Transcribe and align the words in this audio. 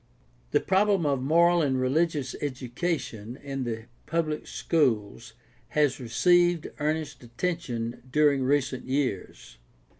The 0.49 0.59
problem 0.59 1.05
of 1.05 1.21
moral 1.21 1.61
and 1.61 1.79
religious 1.79 2.33
educatfon 2.41 3.39
in 3.39 3.65
the 3.65 3.85
pubb'c 4.07 4.47
schools 4.47 5.33
has 5.77 5.99
received 5.99 6.71
earnest 6.79 7.21
attention 7.21 8.01
during 8.11 8.41
recent 8.43 8.85
years. 8.87 9.59